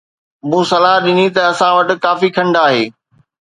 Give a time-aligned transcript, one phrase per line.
[0.49, 2.83] مون صلاح ڏني ته اسان وٽ ڪافي کنڊ آهي